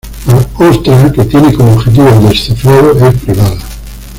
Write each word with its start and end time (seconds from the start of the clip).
La 0.25 0.39
otra, 0.67 1.11
que 1.11 1.25
tiene 1.25 1.53
como 1.53 1.73
objetivo 1.73 2.07
el 2.09 2.29
descifrado, 2.29 3.07
es 3.07 3.15
privada. 3.21 3.59